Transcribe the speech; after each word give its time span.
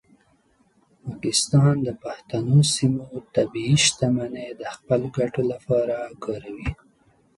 پاکستان 1.03 1.73
د 1.87 1.89
پښتنو 2.03 2.57
سیمو 2.75 3.07
طبیعي 3.35 3.75
شتمنۍ 3.85 4.49
د 4.61 4.63
خپلو 4.75 5.07
ګټو 5.17 5.41
لپاره 5.51 5.95
کاروي. 6.23 6.69